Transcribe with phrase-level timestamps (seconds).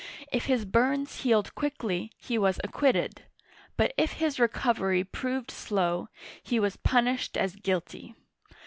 [0.31, 3.21] If his burns healed quickly, he was acquitted;
[3.77, 6.09] but if his recovery proved slow,
[6.41, 8.15] he was punished as guilty.